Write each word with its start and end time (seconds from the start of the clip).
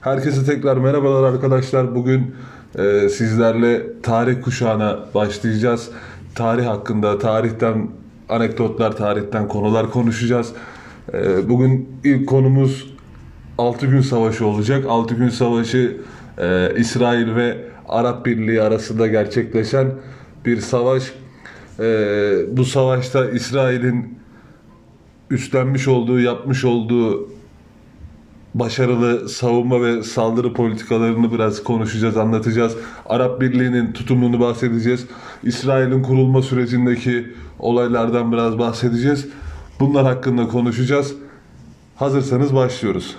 Herkese 0.00 0.44
tekrar 0.44 0.76
merhabalar 0.76 1.32
arkadaşlar. 1.32 1.94
Bugün 1.94 2.34
e, 2.78 3.08
sizlerle 3.08 4.00
tarih 4.02 4.42
kuşağına 4.42 4.98
başlayacağız. 5.14 5.90
Tarih 6.34 6.66
hakkında, 6.66 7.18
tarihten 7.18 7.88
anekdotlar, 8.28 8.96
tarihten 8.96 9.48
konular 9.48 9.90
konuşacağız. 9.90 10.52
E, 11.12 11.48
bugün 11.48 11.88
ilk 12.04 12.28
konumuz 12.28 12.94
6 13.58 13.86
gün 13.86 14.00
savaşı 14.00 14.46
olacak. 14.46 14.84
6 14.88 15.14
gün 15.14 15.28
savaşı 15.28 16.00
e, 16.38 16.72
İsrail 16.76 17.34
ve 17.34 17.56
Arap 17.88 18.26
Birliği 18.26 18.62
arasında 18.62 19.06
gerçekleşen 19.06 19.92
bir 20.44 20.60
savaş. 20.60 21.12
E, 21.80 22.56
bu 22.56 22.64
savaşta 22.64 23.30
İsrail'in 23.30 24.18
üstlenmiş 25.30 25.88
olduğu, 25.88 26.20
yapmış 26.20 26.64
olduğu 26.64 27.28
başarılı 28.54 29.28
savunma 29.28 29.82
ve 29.82 30.02
saldırı 30.02 30.52
politikalarını 30.52 31.32
biraz 31.32 31.64
konuşacağız, 31.64 32.16
anlatacağız. 32.16 32.76
Arap 33.06 33.40
Birliği'nin 33.40 33.92
tutumunu 33.92 34.40
bahsedeceğiz. 34.40 35.06
İsrail'in 35.42 36.02
kurulma 36.02 36.42
sürecindeki 36.42 37.26
olaylardan 37.58 38.32
biraz 38.32 38.58
bahsedeceğiz. 38.58 39.28
Bunlar 39.80 40.04
hakkında 40.04 40.48
konuşacağız. 40.48 41.14
Hazırsanız 41.96 42.54
başlıyoruz. 42.54 43.16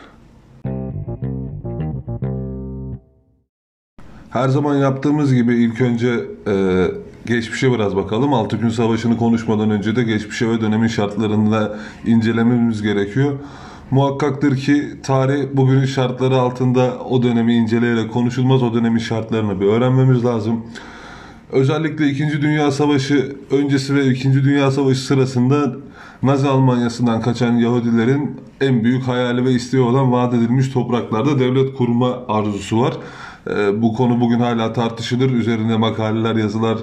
Her 4.29 4.49
zaman 4.49 4.75
yaptığımız 4.75 5.33
gibi 5.33 5.55
ilk 5.55 5.81
önce 5.81 6.25
e, 6.47 6.87
geçmişe 7.25 7.71
biraz 7.71 7.95
bakalım. 7.95 8.33
Altı 8.33 8.57
gün 8.57 8.69
savaşını 8.69 9.17
konuşmadan 9.17 9.69
önce 9.69 9.95
de 9.95 10.03
geçmişe 10.03 10.49
ve 10.49 10.61
dönemin 10.61 10.87
şartlarını 10.87 11.51
da 11.51 11.79
incelememiz 12.05 12.81
gerekiyor. 12.81 13.39
Muhakkaktır 13.91 14.57
ki 14.57 14.83
tarih 15.03 15.43
bugünün 15.53 15.85
şartları 15.85 16.37
altında 16.37 16.97
o 17.09 17.23
dönemi 17.23 17.55
inceleyerek 17.55 18.11
konuşulmaz. 18.11 18.63
O 18.63 18.73
dönemin 18.73 18.99
şartlarını 18.99 19.61
bir 19.61 19.65
öğrenmemiz 19.65 20.25
lazım. 20.25 20.65
Özellikle 21.51 22.07
2. 22.07 22.41
Dünya 22.41 22.71
Savaşı 22.71 23.35
öncesi 23.51 23.95
ve 23.95 24.05
2. 24.05 24.33
Dünya 24.33 24.71
Savaşı 24.71 24.99
sırasında 24.99 25.75
Nazi 26.23 26.47
Almanyası'ndan 26.47 27.21
kaçan 27.21 27.53
Yahudilerin 27.53 28.41
en 28.61 28.83
büyük 28.83 29.07
hayali 29.07 29.45
ve 29.45 29.51
isteği 29.51 29.81
olan 29.81 30.11
vaat 30.11 30.33
edilmiş 30.33 30.69
topraklarda 30.69 31.39
devlet 31.39 31.77
kurma 31.77 32.19
arzusu 32.27 32.81
var. 32.81 32.93
Ee, 33.49 33.81
bu 33.81 33.93
konu 33.93 34.21
bugün 34.21 34.39
hala 34.39 34.73
tartışılır. 34.73 35.29
Üzerinde 35.31 35.77
makaleler, 35.77 36.35
yazılar, 36.35 36.77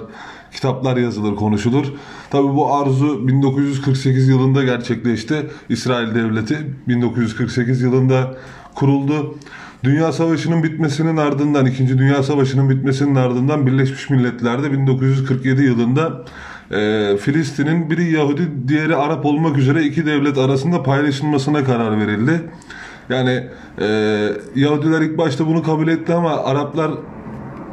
kitaplar 0.51 0.97
yazılır, 0.97 1.35
konuşulur. 1.35 1.85
Tabii 2.29 2.55
bu 2.55 2.73
arzu 2.73 3.27
1948 3.27 4.27
yılında 4.27 4.63
gerçekleşti. 4.63 5.49
İsrail 5.69 6.15
Devleti 6.15 6.57
1948 6.87 7.81
yılında 7.81 8.37
kuruldu. 8.75 9.35
Dünya 9.83 10.11
Savaşı'nın 10.11 10.63
bitmesinin 10.63 11.17
ardından, 11.17 11.65
2. 11.65 11.97
Dünya 11.97 12.23
Savaşı'nın 12.23 12.69
bitmesinin 12.69 13.15
ardından 13.15 13.67
Birleşmiş 13.67 14.09
Milletler'de 14.09 14.71
1947 14.71 15.63
yılında 15.63 16.25
e, 16.71 17.17
Filistin'in 17.17 17.89
biri 17.89 18.11
Yahudi, 18.11 18.67
diğeri 18.67 18.95
Arap 18.95 19.25
olmak 19.25 19.57
üzere 19.57 19.83
iki 19.83 20.05
devlet 20.05 20.37
arasında 20.37 20.83
paylaşılmasına 20.83 21.63
karar 21.63 21.99
verildi. 21.99 22.41
Yani 23.09 23.47
e, 23.81 23.85
Yahudiler 24.55 25.01
ilk 25.01 25.17
başta 25.17 25.47
bunu 25.47 25.63
kabul 25.63 25.87
etti 25.87 26.13
ama 26.13 26.31
Araplar 26.43 26.91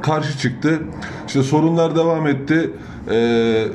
karşı 0.03 0.39
çıktı. 0.39 0.81
İşte 1.27 1.43
sorunlar 1.43 1.97
devam 1.97 2.27
etti. 2.27 2.71
E, 3.11 3.69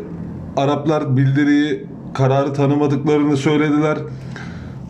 Araplar 0.57 1.17
bildiriyi, 1.17 1.85
kararı 2.13 2.53
tanımadıklarını 2.53 3.37
söylediler. 3.37 3.97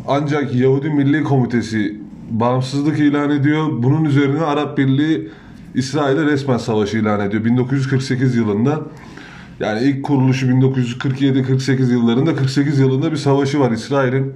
Ancak 0.08 0.56
Yahudi 0.56 0.90
Milli 0.90 1.24
Komitesi 1.24 2.00
bağımsızlık 2.30 3.00
ilan 3.00 3.30
ediyor. 3.30 3.68
Bunun 3.72 4.06
üzerine 4.06 4.42
Arap 4.42 4.78
Birliği 4.78 5.32
İsrail'e 5.76 6.26
resmen 6.26 6.58
savaşı 6.58 6.98
ilan 6.98 7.20
ediyor 7.20 7.46
1948 7.46 8.36
yılında. 8.36 8.82
Yani 9.60 9.82
ilk 9.82 10.06
kuruluşu 10.06 10.48
1947-48 10.48 11.92
yıllarında 11.92 12.36
48 12.36 12.80
yılında 12.80 13.12
bir 13.12 13.18
savaşı 13.18 13.60
var 13.60 13.72
İsrail'in. 13.72 14.34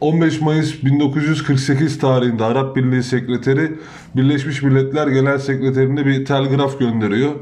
15 0.00 0.40
ee, 0.40 0.44
Mayıs 0.44 0.84
1948 0.84 1.98
tarihinde 1.98 2.44
Arap 2.44 2.76
Birliği 2.76 3.02
Sekreteri 3.02 3.72
Birleşmiş 4.16 4.62
Milletler 4.62 5.08
Genel 5.08 5.38
Sekreterine 5.38 6.06
bir 6.06 6.24
telgraf 6.24 6.78
gönderiyor. 6.78 7.32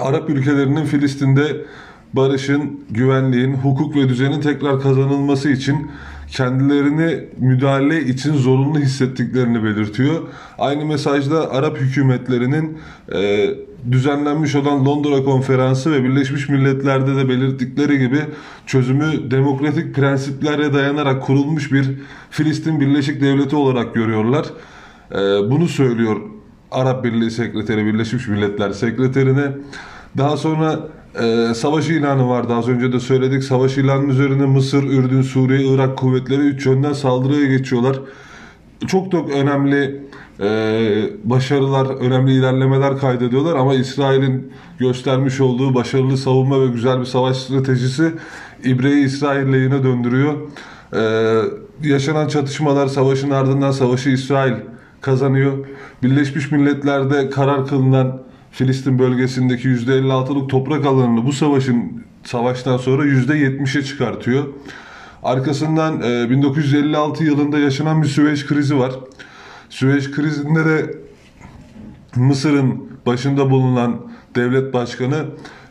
Arap 0.00 0.30
ülkelerinin 0.30 0.84
Filistin'de 0.84 1.64
barışın, 2.12 2.80
güvenliğin, 2.90 3.54
hukuk 3.54 3.96
ve 3.96 4.08
düzenin 4.08 4.40
tekrar 4.40 4.80
kazanılması 4.80 5.50
için 5.50 5.90
kendilerini 6.28 7.24
müdahale 7.38 8.02
için 8.02 8.32
zorunlu 8.34 8.78
hissettiklerini 8.78 9.64
belirtiyor. 9.64 10.22
Aynı 10.58 10.84
mesajda 10.84 11.52
Arap 11.52 11.78
hükümetlerinin 11.78 12.78
e, 13.14 13.50
düzenlenmiş 13.90 14.54
olan 14.54 14.86
Londra 14.86 15.24
Konferansı 15.24 15.92
ve 15.92 16.04
Birleşmiş 16.04 16.48
Milletler'de 16.48 17.16
de 17.16 17.28
belirttikleri 17.28 17.98
gibi 17.98 18.20
çözümü 18.66 19.30
demokratik 19.30 19.94
prensiplere 19.94 20.74
dayanarak 20.74 21.22
kurulmuş 21.22 21.72
bir 21.72 21.90
Filistin 22.30 22.80
Birleşik 22.80 23.20
Devleti 23.20 23.56
olarak 23.56 23.94
görüyorlar. 23.94 24.46
E, 25.12 25.16
bunu 25.50 25.68
söylüyor 25.68 26.20
Arap 26.70 27.04
Birliği 27.04 27.30
Sekreteri, 27.30 27.86
Birleşmiş 27.86 28.28
Milletler 28.28 28.70
Sekreterine. 28.70 29.52
Daha 30.18 30.36
sonra 30.36 30.78
e, 31.22 31.54
savaş 31.54 31.88
ilanı 31.88 32.28
vardı 32.28 32.54
az 32.54 32.68
önce 32.68 32.92
de 32.92 33.00
söyledik. 33.00 33.44
Savaş 33.44 33.78
ilanının 33.78 34.08
üzerine 34.08 34.46
Mısır, 34.46 34.82
Ürdün, 34.82 35.22
Suriye, 35.22 35.74
Irak 35.74 35.98
kuvvetleri 35.98 36.40
üç 36.40 36.66
yönden 36.66 36.92
saldırıya 36.92 37.46
geçiyorlar. 37.46 38.00
Çok 38.86 39.12
çok 39.12 39.30
önemli 39.30 40.02
e, 40.40 40.48
başarılar, 41.24 41.86
önemli 41.86 42.32
ilerlemeler 42.32 42.98
kaydediyorlar 42.98 43.56
ama 43.56 43.74
İsrail'in 43.74 44.52
göstermiş 44.78 45.40
olduğu 45.40 45.74
başarılı 45.74 46.16
savunma 46.16 46.60
ve 46.60 46.66
güzel 46.66 47.00
bir 47.00 47.04
savaş 47.04 47.36
stratejisi 47.36 48.12
İbre'yi 48.64 49.04
İsrail 49.04 49.52
lehine 49.52 49.84
döndürüyor. 49.84 50.34
E, 50.96 51.42
yaşanan 51.82 52.28
çatışmalar 52.28 52.86
savaşın 52.86 53.30
ardından 53.30 53.70
savaşı 53.70 54.10
İsrail 54.10 54.54
kazanıyor. 55.00 55.66
Birleşmiş 56.02 56.52
Milletler'de 56.52 57.30
karar 57.30 57.66
kılınan 57.66 58.22
Filistin 58.56 58.98
bölgesindeki 58.98 59.68
%56'lık 59.68 60.50
toprak 60.50 60.86
alanını 60.86 61.26
bu 61.26 61.32
savaşın 61.32 62.04
savaştan 62.24 62.76
sonra 62.76 63.04
%70'e 63.04 63.82
çıkartıyor. 63.82 64.46
Arkasından 65.22 66.00
1956 66.30 67.24
e, 67.24 67.26
yılında 67.26 67.58
yaşanan 67.58 68.02
bir 68.02 68.08
Süveyş 68.08 68.46
krizi 68.46 68.78
var. 68.78 68.92
Süveyş 69.70 70.10
krizinde 70.10 70.64
de 70.64 70.94
Mısır'ın 72.14 72.88
başında 73.06 73.50
bulunan 73.50 74.00
devlet 74.34 74.74
başkanı 74.74 75.24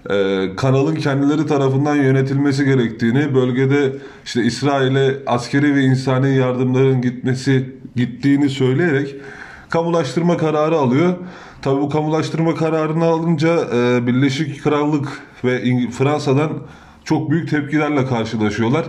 e, 0.09 0.47
kanalın 0.55 0.95
kendileri 0.95 1.45
tarafından 1.47 1.95
yönetilmesi 1.95 2.65
gerektiğini, 2.65 3.35
bölgede 3.35 3.93
işte 4.25 4.43
İsrail'e 4.43 5.15
askeri 5.27 5.75
ve 5.75 5.81
insani 5.81 6.35
yardımların 6.35 7.01
gitmesi 7.01 7.75
gittiğini 7.95 8.49
söyleyerek 8.49 9.15
kamulaştırma 9.69 10.37
kararı 10.37 10.75
alıyor. 10.75 11.15
Tabi 11.61 11.81
bu 11.81 11.89
kamulaştırma 11.89 12.55
kararını 12.55 13.05
alınca 13.05 13.67
e, 13.75 14.07
Birleşik 14.07 14.63
Krallık 14.63 15.21
ve 15.43 15.87
Fransa'dan 15.91 16.51
çok 17.03 17.31
büyük 17.31 17.49
tepkilerle 17.49 18.05
karşılaşıyorlar. 18.05 18.85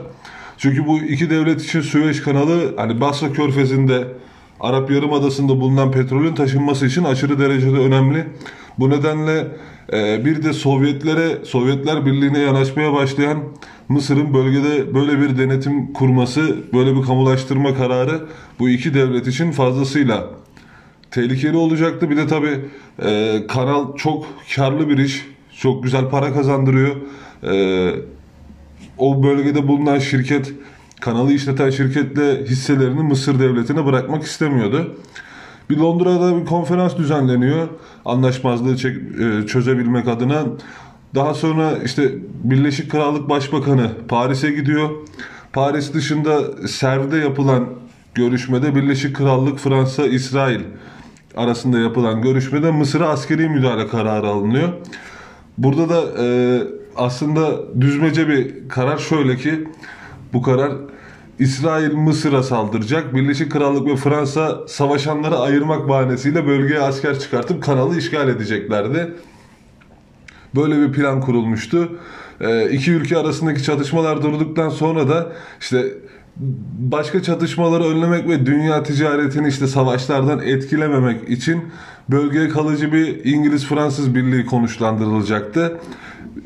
Çünkü 0.59 0.87
bu 0.87 0.99
iki 0.99 1.31
devlet 1.31 1.63
için 1.63 1.81
Süveyş 1.81 2.21
kanalı 2.21 2.77
hani 2.77 3.01
Basra 3.01 3.33
Körfezi'nde 3.33 4.05
Arap 4.61 4.91
Yarımadası'nda 4.91 5.61
bulunan 5.61 5.93
petrolün 5.93 6.35
taşınması 6.35 6.87
için 6.87 7.05
aşırı 7.05 7.39
derecede 7.39 7.79
önemli. 7.79 8.27
Bu 8.79 8.91
nedenle 8.91 9.49
e, 9.93 10.25
bir 10.25 10.45
de 10.45 10.53
Sovyetlere, 10.53 11.45
Sovyetler 11.45 12.07
Birliği'ne 12.07 12.39
yanaşmaya 12.39 12.93
başlayan 12.93 13.39
Mısır'ın 13.89 14.35
bölgede 14.35 14.95
böyle 14.95 15.21
bir 15.21 15.39
denetim 15.39 15.93
kurması, 15.93 16.57
böyle 16.73 16.97
bir 16.97 17.03
kamulaştırma 17.03 17.75
kararı 17.75 18.27
bu 18.59 18.69
iki 18.69 18.95
devlet 18.95 19.27
için 19.27 19.53
fazlasıyla 19.53 20.27
tehlikeli 21.17 21.57
olacaktı. 21.57 22.11
Bir 22.11 22.17
de 22.17 22.27
tabii 22.27 22.61
e, 23.03 23.41
kanal 23.49 23.97
çok 23.97 24.27
karlı 24.57 24.89
bir 24.89 24.99
iş. 24.99 25.27
Çok 25.61 25.83
güzel 25.83 26.11
para 26.11 26.35
kazandırıyor. 26.35 26.97
E, 27.43 27.91
o 28.99 29.23
bölgede 29.23 29.69
bulunan 29.69 29.99
şirket, 29.99 30.53
kanalı 31.01 31.33
işleten 31.33 31.71
şirketle 31.71 32.45
hisselerini 32.45 33.03
Mısır 33.03 33.39
devletine 33.39 33.87
bırakmak 33.87 34.23
istemiyordu. 34.23 34.97
Bir 35.71 35.77
Londra'da 35.77 36.41
bir 36.41 36.47
konferans 36.47 36.97
düzenleniyor. 36.97 37.69
Anlaşmazlığı 38.05 38.77
çek, 38.77 38.97
e, 38.97 39.47
çözebilmek 39.47 40.09
adına. 40.09 40.45
Daha 41.15 41.35
sonra 41.35 41.73
işte 41.85 42.15
Birleşik 42.45 42.91
Krallık 42.91 43.29
Başbakanı 43.29 43.91
Paris'e 44.09 44.51
gidiyor. 44.51 44.91
Paris 45.53 45.95
dışında 45.95 46.67
Serv'de 46.69 47.17
yapılan 47.17 47.69
görüşmede 48.15 48.75
Birleşik 48.75 49.17
Krallık, 49.17 49.59
Fransa, 49.59 50.07
İsrail 50.07 50.61
arasında 51.37 51.79
yapılan 51.79 52.23
görüşmede 52.23 52.71
Mısır'a 52.71 53.09
askeri 53.09 53.49
müdahale 53.49 53.89
kararı 53.89 54.27
alınıyor. 54.27 54.69
Burada 55.59 55.89
da 55.89 56.25
e, 56.25 56.27
aslında 56.97 57.51
düzmece 57.81 58.29
bir 58.29 58.69
karar 58.69 58.99
şöyle 58.99 59.37
ki 59.37 59.69
bu 60.33 60.43
karar 60.43 60.73
İsrail 61.39 61.93
Mısır'a 61.93 62.43
saldıracak. 62.43 63.15
Birleşik 63.15 63.53
Krallık 63.53 63.87
ve 63.87 63.97
Fransa 63.97 64.61
savaşanları 64.69 65.39
ayırmak 65.39 65.89
bahanesiyle 65.89 66.47
bölgeye 66.47 66.81
asker 66.81 67.19
çıkartıp 67.19 67.63
kanalı 67.63 67.99
işgal 67.99 68.29
edeceklerdi. 68.29 69.15
Böyle 70.55 70.77
bir 70.77 70.93
plan 70.93 71.21
kurulmuştu. 71.21 71.99
E, 72.41 72.71
iki 72.71 72.93
ülke 72.93 73.19
arasındaki 73.19 73.63
çatışmalar 73.63 74.23
durduktan 74.23 74.69
sonra 74.69 75.09
da 75.09 75.33
işte 75.61 75.95
başka 76.79 77.23
çatışmaları 77.23 77.85
önlemek 77.85 78.29
ve 78.29 78.47
dünya 78.47 78.83
ticaretini 78.83 79.49
işte 79.49 79.67
savaşlardan 79.67 80.41
etkilememek 80.41 81.29
için 81.29 81.65
bölgeye 82.11 82.49
kalıcı 82.49 82.93
bir 82.93 83.25
İngiliz-Fransız 83.25 84.15
birliği 84.15 84.47
konuşlandırılacaktı. 84.47 85.79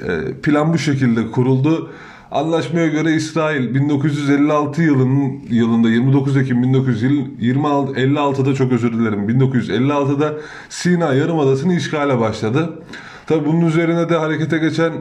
E, 0.03 0.35
plan 0.43 0.73
bu 0.73 0.79
şekilde 0.79 1.31
kuruldu. 1.31 1.91
Anlaşmaya 2.31 2.87
göre 2.87 3.15
İsrail 3.15 3.75
1956 3.75 4.83
yılının 4.83 5.33
yılında 5.51 5.89
29 5.91 6.37
Ekim 6.37 6.63
1956'da 6.63 8.55
çok 8.55 8.73
özür 8.73 8.93
dilerim 8.93 9.29
1956'da 9.29 10.35
Sina 10.69 11.15
Yarımadası'nı 11.15 11.75
işgale 11.75 12.19
başladı. 12.19 12.83
Tabi 13.27 13.47
bunun 13.47 13.67
üzerine 13.67 14.09
de 14.09 14.17
harekete 14.17 14.59
geçen 14.59 14.93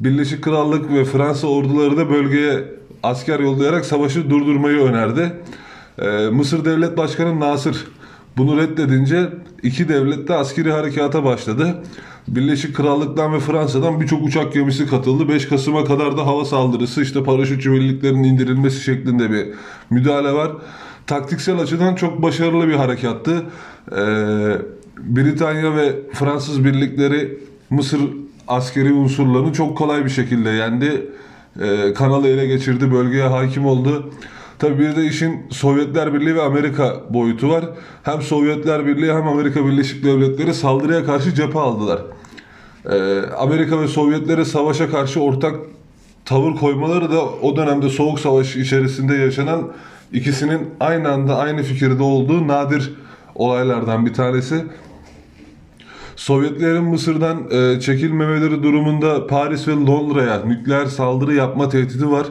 Birleşik 0.00 0.44
Krallık 0.44 0.92
ve 0.92 1.04
Fransa 1.04 1.46
orduları 1.46 1.96
da 1.96 2.10
bölgeye 2.10 2.64
asker 3.02 3.40
yollayarak 3.40 3.86
savaşı 3.86 4.30
durdurmayı 4.30 4.78
önerdi. 4.78 5.32
Ee, 5.98 6.28
Mısır 6.32 6.64
Devlet 6.64 6.96
Başkanı 6.96 7.40
Nasır 7.40 7.86
bunu 8.36 8.56
reddedince 8.56 9.28
iki 9.62 9.88
devlet 9.88 10.28
de 10.28 10.34
askeri 10.34 10.72
harekata 10.72 11.24
başladı. 11.24 11.82
Birleşik 12.28 12.76
Krallık'tan 12.76 13.32
ve 13.32 13.40
Fransa'dan 13.40 14.00
birçok 14.00 14.22
uçak 14.22 14.52
gemisi 14.52 14.86
katıldı. 14.86 15.28
5 15.28 15.48
Kasım'a 15.48 15.84
kadar 15.84 16.16
da 16.16 16.26
hava 16.26 16.44
saldırısı, 16.44 17.02
işte 17.02 17.24
paraşütçü 17.24 17.72
birliklerin 17.72 18.24
indirilmesi 18.24 18.80
şeklinde 18.80 19.30
bir 19.30 19.46
müdahale 19.90 20.32
var. 20.32 20.52
Taktiksel 21.06 21.58
açıdan 21.58 21.94
çok 21.94 22.22
başarılı 22.22 22.68
bir 22.68 22.74
harekattı. 22.74 23.42
Ee, 23.92 23.96
Britanya 24.98 25.76
ve 25.76 25.96
Fransız 26.12 26.64
birlikleri 26.64 27.38
Mısır 27.70 28.00
askeri 28.48 28.92
unsurlarını 28.92 29.52
çok 29.52 29.78
kolay 29.78 30.04
bir 30.04 30.10
şekilde 30.10 30.50
yendi. 30.50 31.06
Ee, 31.62 31.94
kanalı 31.94 32.28
ele 32.28 32.46
geçirdi, 32.46 32.92
bölgeye 32.92 33.28
hakim 33.28 33.66
oldu. 33.66 34.10
Tabi 34.58 34.78
bir 34.78 34.96
de 34.96 35.06
işin 35.06 35.46
Sovyetler 35.50 36.14
Birliği 36.14 36.34
ve 36.34 36.42
Amerika 36.42 36.96
boyutu 37.10 37.48
var. 37.48 37.64
Hem 38.02 38.22
Sovyetler 38.22 38.86
Birliği 38.86 39.12
hem 39.12 39.28
Amerika 39.28 39.66
Birleşik 39.66 40.04
Devletleri 40.04 40.54
saldırıya 40.54 41.04
karşı 41.04 41.34
cephe 41.34 41.58
aldılar. 41.58 42.02
Ee, 42.90 43.20
Amerika 43.38 43.80
ve 43.80 43.88
Sovyetlere 43.88 44.44
savaşa 44.44 44.90
karşı 44.90 45.20
ortak 45.20 45.54
tavır 46.24 46.56
koymaları 46.56 47.12
da 47.12 47.24
o 47.24 47.56
dönemde 47.56 47.88
Soğuk 47.88 48.20
Savaş 48.20 48.56
içerisinde 48.56 49.16
yaşanan 49.16 49.72
ikisinin 50.12 50.70
aynı 50.80 51.08
anda 51.12 51.36
aynı 51.38 51.62
fikirde 51.62 52.02
olduğu 52.02 52.48
nadir 52.48 52.92
olaylardan 53.34 54.06
bir 54.06 54.14
tanesi. 54.14 54.64
Sovyetlerin 56.18 56.84
Mısır'dan 56.84 57.50
e, 57.50 57.80
çekilmemeleri 57.80 58.62
durumunda 58.62 59.26
Paris 59.26 59.68
ve 59.68 59.72
Londra'ya 59.72 60.44
nükleer 60.44 60.86
saldırı 60.86 61.34
yapma 61.34 61.68
tehdidi 61.68 62.10
var. 62.10 62.26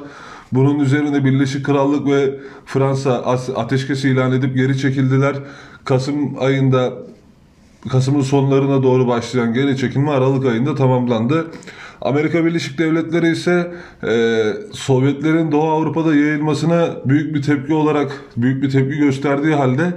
Bunun 0.52 0.80
üzerine 0.80 1.26
Birleşik 1.26 1.66
Krallık 1.66 2.08
ve 2.08 2.40
Fransa 2.66 3.14
ateşkes 3.56 4.06
ilan 4.06 4.32
edip 4.32 4.56
geri 4.56 4.78
çekildiler. 4.78 5.36
Kasım 5.86 6.36
ayında 6.40 6.94
Kasım'ın 7.90 8.22
sonlarına 8.22 8.84
doğru 8.84 9.08
başlayan 9.08 9.54
geri 9.54 9.78
çekilme 9.78 10.12
Aralık 10.12 10.46
ayında 10.46 10.76
tamamlandı. 10.76 11.48
Amerika 12.02 12.46
Birleşik 12.46 12.78
Devletleri 12.78 13.32
ise 13.32 13.74
e, 14.04 14.44
Sovyetlerin 14.72 15.52
Doğu 15.52 15.70
Avrupa'da 15.70 16.16
yayılmasına 16.16 16.88
büyük 17.06 17.36
bir 17.36 17.42
tepki 17.42 17.74
olarak 17.74 18.24
büyük 18.38 18.64
bir 18.64 18.70
tepki 18.70 18.98
gösterdiği 18.98 19.56
halde 19.56 19.94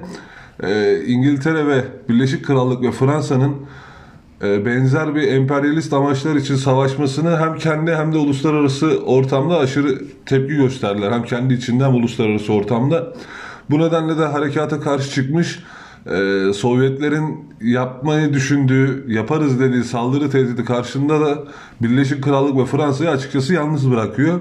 e, 0.63 1.01
İngiltere 1.07 1.67
ve 1.67 1.85
Birleşik 2.09 2.45
Krallık 2.45 2.83
ve 2.83 2.93
Fransa'nın 2.93 3.57
benzer 4.43 5.15
bir 5.15 5.29
emperyalist 5.29 5.93
amaçlar 5.93 6.37
için 6.37 6.57
savaşmasını 6.57 7.41
hem 7.41 7.57
kendi 7.57 7.95
hem 7.95 8.13
de 8.13 8.17
uluslararası 8.17 8.99
ortamda 9.07 9.59
aşırı 9.59 10.03
tepki 10.27 10.57
gösterdiler. 10.57 11.13
Hem 11.13 11.23
kendi 11.23 11.55
içinden 11.55 11.85
hem 11.85 11.95
uluslararası 11.95 12.53
ortamda. 12.53 13.13
Bu 13.71 13.79
nedenle 13.79 14.19
de 14.19 14.25
harekata 14.25 14.81
karşı 14.81 15.11
çıkmış 15.11 15.59
e, 16.07 16.53
Sovyetlerin 16.53 17.49
yapmayı 17.61 18.33
düşündüğü, 18.33 19.05
yaparız 19.09 19.61
dediği 19.61 19.85
saldırı 19.85 20.31
tehdidi 20.31 20.65
karşında 20.65 21.21
da 21.21 21.39
Birleşik 21.83 22.25
Krallık 22.25 22.57
ve 22.57 22.65
Fransa'yı 22.65 23.11
açıkçası 23.11 23.55
yalnız 23.55 23.91
bırakıyor. 23.91 24.41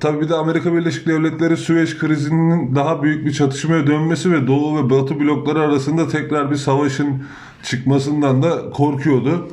Tabii 0.00 0.20
bir 0.20 0.28
de 0.28 0.34
Amerika 0.34 0.72
Birleşik 0.72 1.06
Devletleri 1.06 1.56
Süveyş 1.56 1.98
krizinin 1.98 2.74
daha 2.74 3.02
büyük 3.02 3.26
bir 3.26 3.32
çatışmaya 3.32 3.86
dönmesi 3.86 4.32
ve 4.32 4.46
Doğu 4.46 4.76
ve 4.76 4.90
Batı 4.90 5.20
blokları 5.20 5.60
arasında 5.60 6.08
tekrar 6.08 6.50
bir 6.50 6.56
savaşın 6.56 7.22
çıkmasından 7.64 8.42
da 8.42 8.70
korkuyordu. 8.70 9.48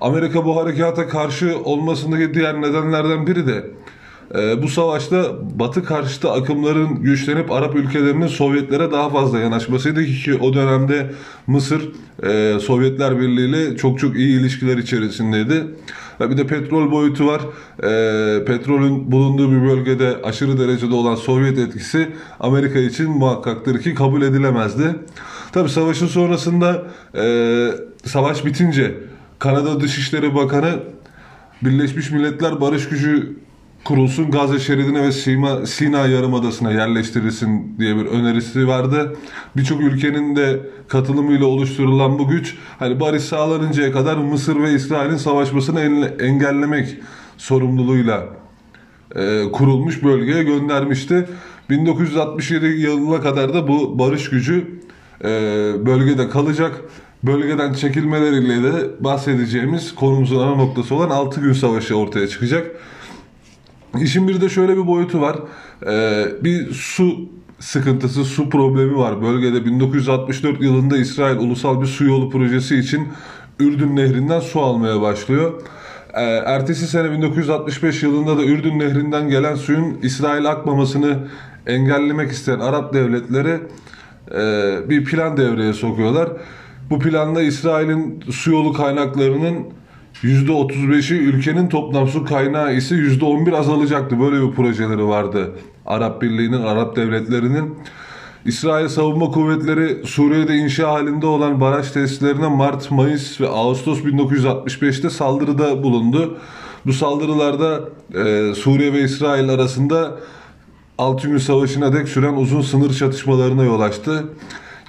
Amerika 0.00 0.44
bu 0.44 0.56
harekata 0.56 1.08
karşı 1.08 1.58
olmasındaki 1.64 2.34
diğer 2.34 2.60
nedenlerden 2.60 3.26
biri 3.26 3.46
de 3.46 3.64
e, 4.34 4.62
bu 4.62 4.68
savaşta 4.68 5.24
Batı 5.58 5.84
karşıtı 5.84 6.30
akımların 6.30 7.02
güçlenip 7.02 7.52
Arap 7.52 7.76
ülkelerinin 7.76 8.26
Sovyetlere 8.26 8.92
daha 8.92 9.10
fazla 9.10 9.38
yanaşmasıydı 9.38 10.04
ki 10.04 10.34
o 10.34 10.54
dönemde 10.54 11.10
Mısır 11.46 11.92
e, 12.22 12.58
Sovyetler 12.60 13.20
Birliği 13.20 13.48
ile 13.48 13.76
çok 13.76 13.98
çok 13.98 14.16
iyi 14.16 14.40
ilişkiler 14.40 14.76
içerisindeydi. 14.76 15.64
Bir 16.20 16.36
de 16.36 16.46
petrol 16.46 16.90
boyutu 16.90 17.26
var. 17.26 17.40
E, 17.78 18.44
petrolün 18.44 19.12
bulunduğu 19.12 19.52
bir 19.52 19.68
bölgede 19.68 20.16
aşırı 20.24 20.58
derecede 20.58 20.94
olan 20.94 21.14
Sovyet 21.14 21.58
etkisi 21.58 22.08
Amerika 22.40 22.78
için 22.78 23.10
muhakkaktır 23.10 23.82
ki 23.82 23.94
kabul 23.94 24.22
edilemezdi. 24.22 24.96
Tabi 25.54 25.68
savaşın 25.68 26.06
sonrasında 26.06 26.82
e, 27.14 27.24
savaş 28.04 28.44
bitince 28.44 28.94
Kanada 29.38 29.80
Dışişleri 29.80 30.34
Bakanı 30.34 30.78
Birleşmiş 31.62 32.10
Milletler 32.10 32.60
Barış 32.60 32.88
Gücü 32.88 33.36
kurulsun 33.84 34.30
Gazze 34.30 34.58
şeridine 34.58 35.02
ve 35.02 35.12
Sina, 35.12 35.66
Sina 35.66 36.06
Yarımadası'na 36.06 36.72
yerleştirilsin 36.72 37.78
diye 37.78 37.96
bir 37.96 38.06
önerisi 38.06 38.68
vardı. 38.68 39.16
Birçok 39.56 39.80
ülkenin 39.80 40.36
de 40.36 40.60
katılımıyla 40.88 41.46
oluşturulan 41.46 42.18
bu 42.18 42.28
güç 42.28 42.56
hani 42.78 43.00
barış 43.00 43.22
sağlanıncaya 43.22 43.92
kadar 43.92 44.16
Mısır 44.16 44.62
ve 44.62 44.72
İsrail'in 44.72 45.16
savaşmasını 45.16 45.80
engellemek 46.20 46.98
sorumluluğuyla 47.36 48.26
e, 49.16 49.42
kurulmuş 49.52 50.02
bölgeye 50.02 50.42
göndermişti. 50.42 51.28
1967 51.70 52.66
yılına 52.66 53.20
kadar 53.20 53.54
da 53.54 53.68
bu 53.68 53.98
barış 53.98 54.30
gücü 54.30 54.84
e, 55.24 55.28
bölgede 55.86 56.28
kalacak. 56.28 56.80
Bölgeden 57.22 57.72
çekilmeleriyle 57.72 58.62
de 58.62 58.90
bahsedeceğimiz 59.00 59.94
konumuzun 59.94 60.40
ana 60.40 60.54
noktası 60.54 60.94
olan 60.94 61.10
6 61.10 61.40
gün 61.40 61.52
savaşı 61.52 61.96
ortaya 61.96 62.28
çıkacak. 62.28 62.66
İşin 64.00 64.28
bir 64.28 64.40
de 64.40 64.48
şöyle 64.48 64.76
bir 64.76 64.86
boyutu 64.86 65.20
var. 65.20 65.36
Ee, 65.86 66.26
bir 66.44 66.72
su 66.72 67.28
sıkıntısı, 67.58 68.24
su 68.24 68.50
problemi 68.50 68.96
var. 68.96 69.22
Bölgede 69.22 69.64
1964 69.64 70.62
yılında 70.62 70.96
İsrail 70.96 71.36
ulusal 71.36 71.80
bir 71.80 71.86
su 71.86 72.04
yolu 72.04 72.30
projesi 72.30 72.76
için 72.76 73.08
Ürdün 73.60 73.96
Nehri'nden 73.96 74.40
su 74.40 74.60
almaya 74.60 75.00
başlıyor. 75.00 75.62
Ee, 76.14 76.22
ertesi 76.22 76.86
sene 76.86 77.10
1965 77.10 78.02
yılında 78.02 78.38
da 78.38 78.44
Ürdün 78.44 78.78
Nehri'nden 78.78 79.28
gelen 79.28 79.54
suyun 79.54 79.98
İsrail 80.02 80.50
akmamasını 80.50 81.18
engellemek 81.66 82.30
isteyen 82.30 82.60
Arap 82.60 82.94
devletleri 82.94 83.60
bir 84.88 85.04
plan 85.04 85.36
devreye 85.36 85.72
sokuyorlar. 85.72 86.28
Bu 86.90 86.98
planda 86.98 87.42
İsrail'in 87.42 88.24
su 88.30 88.50
yolu 88.50 88.72
kaynaklarının 88.72 89.66
%35'i 90.22 91.16
ülkenin 91.16 91.68
toplam 91.68 92.08
su 92.08 92.24
kaynağı 92.24 92.74
ise 92.74 92.94
%11 92.94 93.56
azalacaktı. 93.56 94.20
Böyle 94.20 94.48
bir 94.48 94.52
projeleri 94.54 95.06
vardı 95.06 95.52
Arap 95.86 96.22
Birliği'nin, 96.22 96.62
Arap 96.62 96.96
devletlerinin. 96.96 97.74
İsrail 98.44 98.88
Savunma 98.88 99.30
Kuvvetleri 99.30 100.06
Suriye'de 100.06 100.56
inşa 100.56 100.92
halinde 100.92 101.26
olan 101.26 101.60
baraj 101.60 101.90
tesislerine 101.90 102.48
Mart, 102.48 102.90
Mayıs 102.90 103.40
ve 103.40 103.48
Ağustos 103.48 104.00
1965'te 104.00 105.10
saldırıda 105.10 105.82
bulundu. 105.82 106.38
Bu 106.86 106.92
saldırılarda 106.92 107.80
e, 108.14 108.54
Suriye 108.54 108.92
ve 108.92 109.00
İsrail 109.00 109.48
arasında 109.48 110.18
6 110.98 111.28
gün 111.28 111.38
savaşına 111.38 111.92
dek 111.92 112.08
süren 112.08 112.34
uzun 112.34 112.60
sınır 112.60 112.94
çatışmalarına 112.94 113.64
yol 113.64 113.80
açtı. 113.80 114.24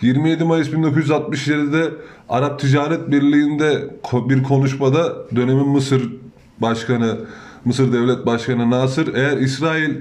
27 0.01 0.43
Mayıs 0.43 0.69
1967'de 0.69 1.93
Arap 2.29 2.59
Ticaret 2.59 3.11
Birliği'nde 3.11 3.89
bir 4.13 4.43
konuşmada 4.43 5.15
dönemin 5.35 5.67
Mısır 5.67 6.13
Başkanı, 6.59 7.17
Mısır 7.65 7.93
Devlet 7.93 8.25
Başkanı 8.25 8.69
Nasır 8.69 9.15
eğer 9.15 9.37
İsrail 9.37 9.95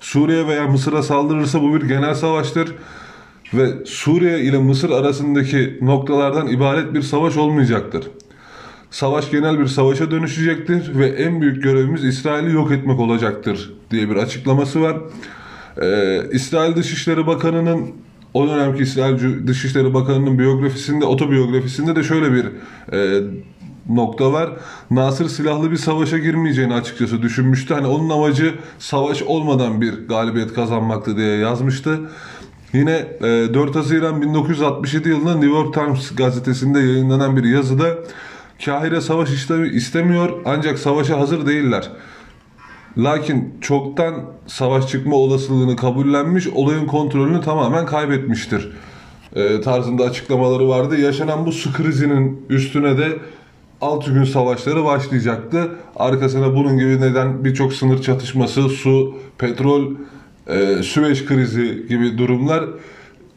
Suriye 0.00 0.46
veya 0.46 0.66
Mısır'a 0.66 1.02
saldırırsa 1.02 1.62
bu 1.62 1.74
bir 1.74 1.82
genel 1.82 2.14
savaştır 2.14 2.74
ve 3.54 3.86
Suriye 3.86 4.40
ile 4.40 4.58
Mısır 4.58 4.90
arasındaki 4.90 5.78
noktalardan 5.80 6.46
ibaret 6.46 6.94
bir 6.94 7.02
savaş 7.02 7.36
olmayacaktır. 7.36 8.10
Savaş 8.92 9.30
genel 9.30 9.58
bir 9.58 9.66
savaşa 9.66 10.10
dönüşecektir 10.10 10.98
ve 10.98 11.06
en 11.06 11.40
büyük 11.40 11.62
görevimiz 11.62 12.04
İsrail'i 12.04 12.52
yok 12.52 12.72
etmek 12.72 13.00
olacaktır 13.00 13.72
diye 13.90 14.10
bir 14.10 14.16
açıklaması 14.16 14.82
var. 14.82 14.96
Ee, 15.82 16.20
İsrail 16.32 16.76
Dışişleri 16.76 17.26
Bakanı'nın 17.26 17.90
o 18.34 18.48
dönemki 18.48 18.82
İsrail 18.82 19.46
Dışişleri 19.46 19.94
Bakanı'nın 19.94 20.38
biyografisinde, 20.38 21.04
otobiyografisinde 21.04 21.96
de 21.96 22.02
şöyle 22.02 22.32
bir 22.32 22.46
e, 22.92 23.22
nokta 23.88 24.32
var. 24.32 24.50
Nasır 24.90 25.28
silahlı 25.28 25.70
bir 25.70 25.76
savaşa 25.76 26.18
girmeyeceğini 26.18 26.74
açıkçası 26.74 27.22
düşünmüştü. 27.22 27.74
Hani 27.74 27.86
onun 27.86 28.10
amacı 28.10 28.54
savaş 28.78 29.22
olmadan 29.22 29.80
bir 29.80 30.08
galibiyet 30.08 30.54
kazanmaktı 30.54 31.16
diye 31.16 31.36
yazmıştı. 31.36 32.00
Yine 32.72 33.06
e, 33.20 33.54
4 33.54 33.76
Haziran 33.76 34.22
1967 34.22 35.08
yılında 35.08 35.34
New 35.34 35.56
York 35.56 35.74
Times 35.74 36.14
gazetesinde 36.16 36.78
yayınlanan 36.78 37.36
bir 37.36 37.44
yazıda 37.44 37.86
Kahire 38.64 39.00
savaş 39.00 39.30
istemiyor 39.72 40.30
ancak 40.44 40.78
savaşa 40.78 41.18
hazır 41.18 41.46
değiller. 41.46 41.90
Lakin 42.98 43.54
çoktan 43.60 44.14
savaş 44.46 44.88
çıkma 44.88 45.16
olasılığını 45.16 45.76
kabullenmiş, 45.76 46.48
olayın 46.48 46.86
kontrolünü 46.86 47.40
tamamen 47.40 47.86
kaybetmiştir. 47.86 48.72
E, 49.36 49.60
tarzında 49.60 50.04
açıklamaları 50.04 50.68
vardı. 50.68 51.00
Yaşanan 51.00 51.46
bu 51.46 51.52
su 51.52 51.72
krizinin 51.72 52.46
üstüne 52.48 52.98
de 52.98 53.18
6 53.80 54.12
gün 54.12 54.24
savaşları 54.24 54.84
başlayacaktı. 54.84 55.70
Arkasına 55.96 56.56
bunun 56.56 56.78
gibi 56.78 57.00
neden 57.00 57.44
birçok 57.44 57.72
sınır 57.72 58.02
çatışması, 58.02 58.68
su, 58.68 59.14
petrol, 59.38 59.90
e, 60.46 60.82
Süveyş 60.82 61.24
krizi 61.24 61.86
gibi 61.88 62.18
durumlar 62.18 62.64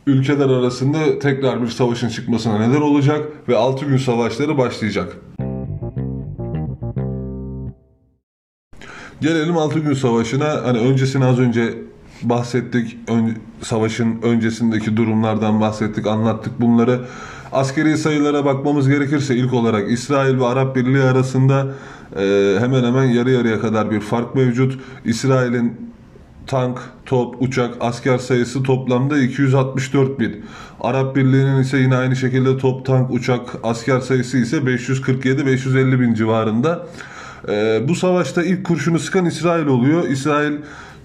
ülkeler 0.07 0.49
arasında 0.49 1.19
tekrar 1.19 1.61
bir 1.61 1.67
savaşın 1.67 2.09
çıkmasına 2.09 2.67
neden 2.67 2.81
olacak 2.81 3.27
ve 3.47 3.55
6 3.55 3.85
gün 3.85 3.97
savaşları 3.97 4.57
başlayacak. 4.57 5.17
Gelelim 9.21 9.57
6 9.57 9.79
gün 9.79 9.93
savaşına. 9.93 10.61
Hani 10.63 10.77
öncesini 10.77 11.25
az 11.25 11.39
önce 11.39 11.73
bahsettik. 12.23 12.97
Ön, 13.07 13.37
savaşın 13.61 14.21
öncesindeki 14.21 14.97
durumlardan 14.97 15.61
bahsettik, 15.61 16.07
anlattık 16.07 16.61
bunları. 16.61 17.01
Askeri 17.51 17.97
sayılara 17.97 18.45
bakmamız 18.45 18.89
gerekirse 18.89 19.35
ilk 19.35 19.53
olarak 19.53 19.91
İsrail 19.91 20.39
ve 20.39 20.45
Arap 20.45 20.75
Birliği 20.75 21.03
arasında 21.03 21.67
e, 22.15 22.55
hemen 22.59 22.83
hemen 22.83 23.03
yarı 23.03 23.31
yarıya 23.31 23.59
kadar 23.59 23.91
bir 23.91 23.99
fark 23.99 24.35
mevcut. 24.35 24.79
İsrail'in 25.05 25.94
tank, 26.47 26.79
top, 27.05 27.35
uçak, 27.41 27.75
asker 27.79 28.17
sayısı 28.17 28.63
toplamda 28.63 29.17
264 29.17 30.19
bin. 30.19 30.45
Arap 30.81 31.15
Birliği'nin 31.15 31.61
ise 31.61 31.77
yine 31.77 31.95
aynı 31.95 32.15
şekilde 32.15 32.57
top, 32.57 32.85
tank, 32.85 33.11
uçak, 33.11 33.41
asker 33.63 33.99
sayısı 33.99 34.37
ise 34.37 34.57
547-550 34.57 35.99
bin 35.99 36.13
civarında. 36.13 36.87
Ee, 37.49 37.81
bu 37.87 37.95
savaşta 37.95 38.43
ilk 38.43 38.65
kurşunu 38.65 38.99
sıkan 38.99 39.25
İsrail 39.25 39.65
oluyor. 39.65 40.07
İsrail 40.07 40.53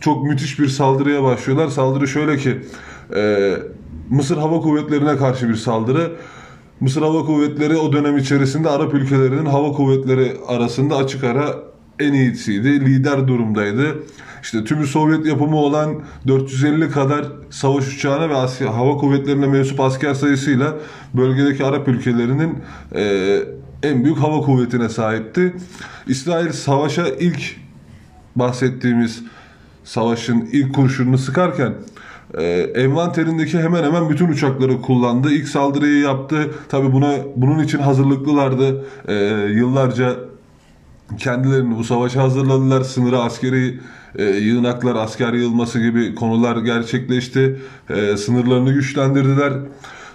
çok 0.00 0.24
müthiş 0.24 0.58
bir 0.58 0.68
saldırıya 0.68 1.22
başlıyorlar. 1.22 1.68
Saldırı 1.68 2.08
şöyle 2.08 2.36
ki 2.36 2.60
e, 3.16 3.52
Mısır 4.10 4.36
Hava 4.36 4.60
Kuvvetleri'ne 4.60 5.16
karşı 5.16 5.48
bir 5.48 5.54
saldırı. 5.54 6.12
Mısır 6.80 7.02
Hava 7.02 7.24
Kuvvetleri 7.24 7.76
o 7.76 7.92
dönem 7.92 8.16
içerisinde 8.16 8.68
Arap 8.68 8.94
ülkelerinin 8.94 9.46
hava 9.46 9.72
kuvvetleri 9.72 10.36
arasında 10.46 10.96
açık 10.96 11.24
ara 11.24 11.54
en 11.98 12.12
iyisiydi. 12.12 12.86
Lider 12.86 13.28
durumdaydı. 13.28 13.96
İşte 14.42 14.64
tümü 14.64 14.86
Sovyet 14.86 15.26
yapımı 15.26 15.56
olan 15.56 15.94
450 16.26 16.90
kadar 16.90 17.26
savaş 17.50 17.96
uçağına 17.96 18.28
ve 18.28 18.34
Asya, 18.34 18.76
hava 18.76 18.96
kuvvetlerine 18.96 19.46
mensup 19.46 19.80
asker 19.80 20.14
sayısıyla 20.14 20.74
bölgedeki 21.14 21.64
Arap 21.64 21.88
ülkelerinin 21.88 22.58
e, 22.94 23.36
en 23.82 24.04
büyük 24.04 24.18
hava 24.18 24.40
kuvvetine 24.40 24.88
sahipti. 24.88 25.54
İsrail 26.06 26.52
savaşa 26.52 27.08
ilk 27.08 27.56
bahsettiğimiz 28.36 29.22
savaşın 29.84 30.48
ilk 30.52 30.74
kurşununu 30.74 31.18
sıkarken 31.18 31.74
e, 32.38 32.44
envanterindeki 32.74 33.58
hemen 33.58 33.82
hemen 33.84 34.10
bütün 34.10 34.28
uçakları 34.28 34.80
kullandı. 34.82 35.30
İlk 35.30 35.48
saldırıyı 35.48 36.00
yaptı. 36.00 36.50
Tabi 36.68 36.92
buna 36.92 37.14
bunun 37.36 37.58
için 37.58 37.78
hazırlıklılardı. 37.78 38.84
E, 39.08 39.14
yıllarca 39.54 40.29
kendilerini 41.18 41.78
bu 41.78 41.84
savaşa 41.84 42.22
hazırladılar. 42.22 42.82
Sınıra 42.82 43.18
askeri 43.18 43.80
e, 44.18 44.24
yığınaklar, 44.24 44.94
asker 44.94 45.32
yığılması 45.32 45.80
gibi 45.80 46.14
konular 46.14 46.56
gerçekleşti. 46.56 47.60
E, 47.90 48.16
sınırlarını 48.16 48.72
güçlendirdiler. 48.72 49.52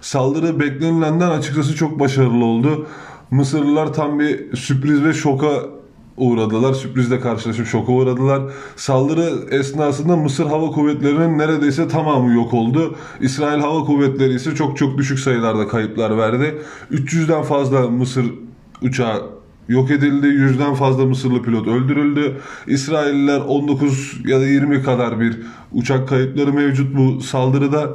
Saldırı 0.01 0.59
beklenilenden 0.59 1.29
açıkçası 1.29 1.75
çok 1.75 1.99
başarılı 1.99 2.45
oldu. 2.45 2.87
Mısırlılar 3.31 3.93
tam 3.93 4.19
bir 4.19 4.55
sürpriz 4.55 5.03
ve 5.03 5.13
şoka 5.13 5.47
uğradılar. 6.17 6.73
Sürprizle 6.73 7.19
karşılaşıp 7.19 7.67
şoka 7.67 7.91
uğradılar. 7.91 8.41
Saldırı 8.75 9.29
esnasında 9.51 10.15
Mısır 10.15 10.45
Hava 10.45 10.71
Kuvvetleri'nin 10.71 11.37
neredeyse 11.37 11.87
tamamı 11.87 12.33
yok 12.33 12.53
oldu. 12.53 12.95
İsrail 13.21 13.59
Hava 13.59 13.85
Kuvvetleri 13.85 14.33
ise 14.33 14.55
çok 14.55 14.77
çok 14.77 14.97
düşük 14.97 15.19
sayılarda 15.19 15.67
kayıplar 15.67 16.17
verdi. 16.17 16.61
300'den 16.91 17.43
fazla 17.43 17.89
Mısır 17.89 18.25
uçağı 18.81 19.34
yok 19.67 19.91
edildi. 19.91 20.27
Yüzden 20.27 20.73
fazla 20.73 21.05
Mısırlı 21.05 21.43
pilot 21.43 21.67
öldürüldü. 21.67 22.37
İsrailliler 22.67 23.39
19 23.39 24.13
ya 24.25 24.39
da 24.39 24.47
20 24.47 24.83
kadar 24.83 25.19
bir 25.19 25.37
uçak 25.73 26.09
kayıpları 26.09 26.53
mevcut 26.53 26.97
bu 26.97 27.21
saldırıda. 27.21 27.89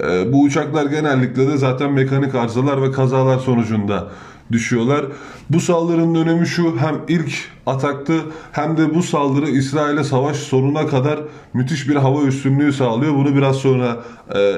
Ee, 0.00 0.32
bu 0.32 0.42
uçaklar 0.42 0.86
genellikle 0.86 1.46
de 1.46 1.56
zaten 1.56 1.92
mekanik 1.92 2.34
arızalar 2.34 2.82
ve 2.82 2.92
kazalar 2.92 3.38
sonucunda 3.38 4.08
düşüyorlar. 4.52 5.06
Bu 5.50 5.60
saldırının 5.60 6.14
önemi 6.14 6.46
şu 6.46 6.76
hem 6.78 6.96
ilk 7.08 7.32
ataktı 7.66 8.14
hem 8.52 8.76
de 8.76 8.94
bu 8.94 9.02
saldırı 9.02 9.50
İsrail'e 9.50 10.04
savaş 10.04 10.36
sonuna 10.36 10.86
kadar 10.86 11.20
müthiş 11.54 11.88
bir 11.88 11.96
hava 11.96 12.22
üstünlüğü 12.22 12.72
sağlıyor. 12.72 13.14
Bunu 13.14 13.36
biraz 13.36 13.56
sonra 13.56 14.04
e, 14.34 14.54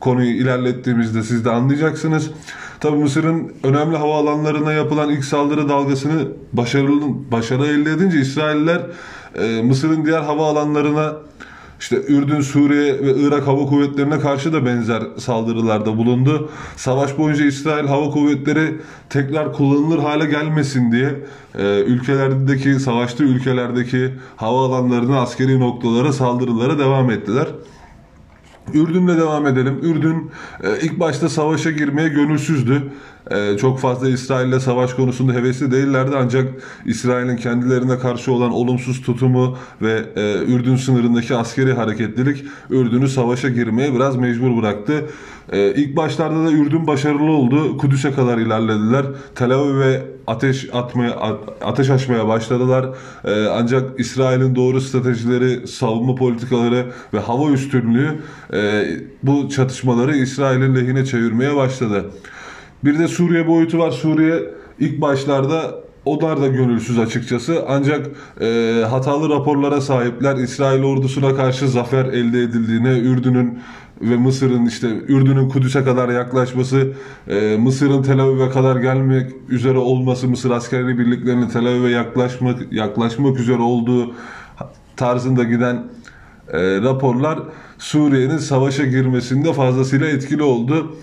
konuyu 0.00 0.30
ilerlettiğimizde 0.30 1.22
siz 1.22 1.44
de 1.44 1.50
anlayacaksınız. 1.50 2.30
Tabi 2.80 2.96
Mısır'ın 2.96 3.52
önemli 3.62 3.96
havaalanlarına 3.96 4.72
yapılan 4.72 5.10
ilk 5.10 5.24
saldırı 5.24 5.68
dalgasını 5.68 6.28
başarılı 6.52 7.02
başarı 7.32 7.66
elde 7.66 7.90
edince 7.90 8.20
İsrailler 8.20 8.80
e, 9.34 9.62
Mısır'ın 9.62 10.06
diğer 10.06 10.20
havaalanlarına 10.22 11.12
işte 11.80 11.96
Ürdün, 12.08 12.40
Suriye 12.40 12.92
ve 13.00 13.14
Irak 13.14 13.46
Hava 13.46 13.66
Kuvvetlerine 13.66 14.20
karşı 14.20 14.52
da 14.52 14.66
benzer 14.66 15.02
saldırılarda 15.18 15.96
bulundu. 15.96 16.50
Savaş 16.76 17.18
boyunca 17.18 17.44
İsrail 17.44 17.86
Hava 17.86 18.10
Kuvvetleri 18.10 18.80
tekrar 19.10 19.52
kullanılır 19.52 19.98
hale 19.98 20.26
gelmesin 20.26 20.92
diye 20.92 21.14
e, 21.58 21.80
ülkelerdeki, 21.80 22.80
savaştığı 22.80 23.24
ülkelerdeki 23.24 24.10
havaalanlarına, 24.36 25.20
askeri 25.20 25.60
noktalara 25.60 26.12
saldırılara 26.12 26.78
devam 26.78 27.10
ettiler. 27.10 27.46
Ürdün'le 28.74 29.18
devam 29.18 29.46
edelim. 29.46 29.78
Ürdün 29.82 30.30
e, 30.62 30.80
ilk 30.82 31.00
başta 31.00 31.28
savaşa 31.28 31.70
girmeye 31.70 32.08
gönülsüzdü. 32.08 32.82
E, 33.30 33.56
çok 33.58 33.80
fazla 33.80 34.08
İsrail'le 34.08 34.58
savaş 34.58 34.94
konusunda 34.94 35.32
hevesli 35.32 35.70
değillerdi 35.70 36.16
ancak 36.18 36.48
İsrail'in 36.84 37.36
kendilerine 37.36 37.98
karşı 37.98 38.32
olan 38.32 38.52
olumsuz 38.52 39.02
tutumu 39.02 39.58
ve 39.82 40.04
e, 40.16 40.44
Ürdün 40.44 40.76
sınırındaki 40.76 41.34
askeri 41.34 41.72
hareketlilik 41.72 42.44
Ürdün'ü 42.70 43.08
savaşa 43.08 43.48
girmeye 43.48 43.94
biraz 43.94 44.16
mecbur 44.16 44.62
bıraktı. 44.62 45.04
E, 45.52 45.74
ilk 45.74 45.96
başlarda 45.96 46.44
da 46.44 46.52
Ürdün 46.52 46.86
başarılı 46.86 47.30
oldu. 47.30 47.78
Kudüs'e 47.78 48.12
kadar 48.12 48.38
ilerlediler. 48.38 49.06
Tel 49.34 49.50
Aviv'e 49.50 50.02
ateş 50.26 50.68
atmaya 50.72 51.38
ateş 51.64 51.90
açmaya 51.90 52.28
başladılar. 52.28 52.88
E, 53.24 53.46
ancak 53.46 54.00
İsrail'in 54.00 54.54
doğru 54.54 54.80
stratejileri, 54.80 55.68
savunma 55.68 56.14
politikaları 56.14 56.86
ve 57.14 57.18
hava 57.18 57.50
üstünlüğü 57.50 58.18
e, 58.52 58.84
bu 59.22 59.48
çatışmaları 59.48 60.16
İsrail'in 60.16 60.74
lehine 60.74 61.04
çevirmeye 61.04 61.56
başladı. 61.56 62.04
Bir 62.86 62.98
de 62.98 63.08
Suriye 63.08 63.46
boyutu 63.46 63.78
var. 63.78 63.90
Suriye 63.90 64.42
ilk 64.80 65.00
başlarda 65.00 65.74
onlar 66.04 66.40
da 66.40 66.46
gönülsüz 66.46 66.98
açıkçası. 66.98 67.64
Ancak 67.68 68.06
e, 68.40 68.82
hatalı 68.90 69.28
raporlara 69.28 69.80
sahipler. 69.80 70.36
İsrail 70.36 70.82
ordusuna 70.82 71.36
karşı 71.36 71.68
zafer 71.68 72.04
elde 72.04 72.42
edildiğine, 72.42 72.98
Ürdün'ün 72.98 73.58
ve 74.00 74.16
Mısır'ın 74.16 74.66
işte 74.66 74.88
Ürdün'ün 74.88 75.48
Kudüs'e 75.48 75.84
kadar 75.84 76.08
yaklaşması, 76.08 76.92
e, 77.28 77.56
Mısır'ın 77.56 78.02
Tel 78.02 78.20
Aviv'e 78.20 78.50
kadar 78.50 78.76
gelmek 78.76 79.30
üzere 79.48 79.78
olması, 79.78 80.28
Mısır 80.28 80.50
askeri 80.50 80.98
birliklerinin 80.98 81.48
Tel 81.48 81.66
Aviv'e 81.66 81.90
yaklaşmak 81.90 82.72
yaklaşmak 82.72 83.40
üzere 83.40 83.62
olduğu 83.62 84.14
tarzında 84.96 85.44
giden 85.44 85.84
e, 86.52 86.82
raporlar 86.82 87.38
Suriye'nin 87.78 88.38
savaşa 88.38 88.84
girmesinde 88.84 89.52
fazlasıyla 89.52 90.06
etkili 90.06 90.42
oldu. 90.42 90.96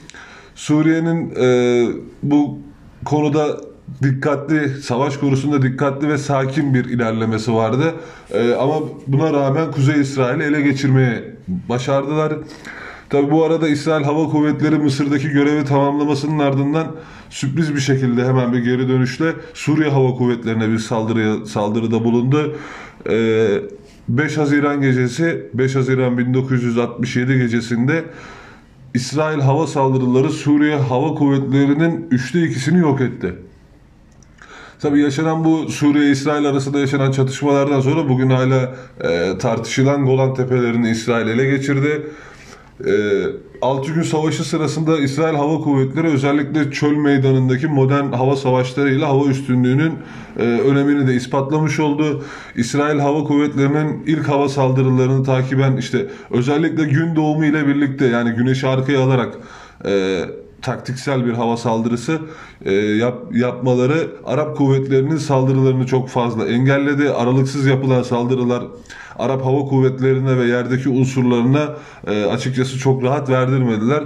Suriye'nin 0.56 1.36
e, 1.36 1.88
bu 2.24 2.60
konuda 3.06 3.62
dikkatli, 4.04 4.70
savaş 4.70 5.18
konusunda 5.18 5.62
dikkatli 5.62 6.10
ve 6.10 6.18
sakin 6.18 6.74
bir 6.74 6.86
ilerlemesi 6.86 7.54
vardı. 7.54 7.94
E, 8.32 8.54
ama 8.54 8.76
buna 9.08 9.34
rağmen 9.34 9.72
Kuzey 9.72 10.02
İsrail'i 10.02 10.44
ele 10.44 10.62
geçirmeye 10.62 11.36
başardılar. 11.48 12.34
Tabi 13.10 13.32
bu 13.32 13.46
arada 13.46 13.68
İsrail 13.68 14.04
Hava 14.04 14.30
Kuvvetleri 14.30 14.76
Mısır'daki 14.78 15.30
görevi 15.30 15.66
tamamlamasının 15.66 16.40
ardından 16.40 16.88
sürpriz 17.30 17.76
bir 17.76 17.80
şekilde 17.80 18.26
hemen 18.26 18.54
bir 18.54 18.60
geri 18.60 18.90
dönüşle 18.90 19.34
Suriye 19.54 19.90
Hava 19.90 20.16
Kuvvetleri'ne 20.16 20.70
bir 20.70 20.80
saldırıya, 20.80 21.46
saldırıda 21.46 22.04
bulundu. 22.04 22.56
Ee, 23.10 23.62
5 24.10 24.38
Haziran 24.38 24.82
gecesi, 24.82 25.50
5 25.54 25.76
Haziran 25.76 26.18
1967 26.18 27.38
gecesinde 27.38 28.04
İsrail 28.94 29.40
hava 29.40 29.68
saldırıları 29.68 30.30
Suriye 30.30 30.76
Hava 30.76 31.16
Kuvvetleri'nin 31.16 32.08
üçte 32.12 32.44
ikisini 32.44 32.80
yok 32.80 33.02
etti. 33.02 33.36
Tabi 34.80 35.02
yaşanan 35.02 35.46
bu 35.46 35.70
Suriye-İsrail 35.70 36.46
arasında 36.46 36.80
yaşanan 36.80 37.12
çatışmalardan 37.12 37.82
sonra 37.82 38.10
bugün 38.10 38.30
hala 38.30 38.76
e, 39.02 39.38
tartışılan 39.38 40.06
Golan 40.06 40.34
Tepelerini 40.34 40.90
İsrail 40.90 41.28
ele 41.28 41.46
geçirdi. 41.46 42.08
E, 42.86 42.92
6 43.64 43.92
gün 43.94 44.02
savaşı 44.02 44.44
sırasında 44.44 45.00
İsrail 45.00 45.36
Hava 45.36 45.58
Kuvvetleri 45.58 46.08
özellikle 46.08 46.72
çöl 46.72 46.96
meydanındaki 46.96 47.68
modern 47.68 48.12
hava 48.12 48.36
savaşlarıyla 48.36 49.08
hava 49.10 49.26
üstünlüğünün 49.26 49.94
e, 50.40 50.44
önemini 50.44 51.08
de 51.08 51.14
ispatlamış 51.14 51.80
oldu. 51.80 52.24
İsrail 52.56 53.00
Hava 53.00 53.24
Kuvvetleri'nin 53.24 54.04
ilk 54.06 54.30
hava 54.30 54.50
saldırılarını 54.50 55.24
takiben 55.24 55.78
işte 55.78 56.08
özellikle 56.32 56.84
gün 56.84 57.16
doğumu 57.16 57.46
ile 57.46 57.68
birlikte 57.68 58.06
yani 58.06 58.32
güneşi 58.32 58.68
arkaya 58.68 59.04
alarak 59.04 59.38
e, 59.86 60.22
taktiksel 60.64 61.26
bir 61.26 61.34
hava 61.34 61.58
saldırısı 61.58 62.20
e, 62.66 62.74
yap, 62.74 63.16
yapmaları 63.32 64.12
Arap 64.26 64.58
kuvvetlerinin 64.58 65.18
saldırılarını 65.18 65.86
çok 65.86 66.10
fazla 66.10 66.46
engelledi. 66.46 67.10
Aralıksız 67.10 67.66
yapılan 67.66 68.04
saldırılar 68.04 68.64
Arap 69.20 69.46
Hava 69.46 69.60
Kuvvetlerine 69.60 70.38
ve 70.38 70.46
yerdeki 70.46 70.90
unsurlarına 70.90 71.76
e, 72.08 72.26
açıkçası 72.26 72.80
çok 72.80 73.04
rahat 73.04 73.30
verdirmediler. 73.30 74.04